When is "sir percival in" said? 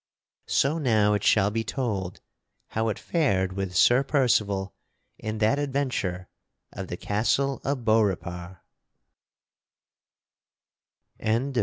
3.77-5.37